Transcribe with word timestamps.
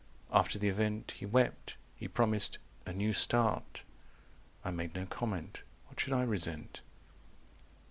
After 0.33 0.57
the 0.57 0.67
event 0.67 1.11
He 1.15 1.27
wept. 1.27 1.75
He 1.95 2.07
promised 2.07 2.57
'a 2.87 2.93
new 2.93 3.13
start.' 3.13 3.83
I 4.65 4.71
made 4.71 4.95
no 4.95 5.05
comment. 5.05 5.61
What 5.85 5.99
should 5.99 6.13
I 6.13 6.23
resent?" 6.23 6.81